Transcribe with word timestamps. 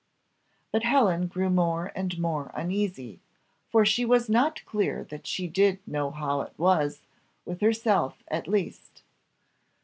But 0.71 0.81
Helen 0.81 1.27
grew 1.27 1.51
more 1.51 1.91
and 1.95 2.17
more 2.19 2.49
uneasy, 2.55 3.19
for 3.69 3.85
she 3.85 4.03
was 4.03 4.31
not 4.31 4.65
clear 4.65 5.03
that 5.11 5.27
she 5.27 5.47
did 5.47 5.77
know 5.85 6.09
how 6.09 6.41
it 6.41 6.53
was, 6.57 7.03
with 7.45 7.61
herself 7.61 8.23
at 8.27 8.47
least. 8.47 9.03